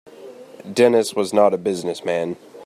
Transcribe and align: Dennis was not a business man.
Dennis 0.73 1.13
was 1.13 1.31
not 1.31 1.53
a 1.53 1.59
business 1.59 2.03
man. 2.03 2.35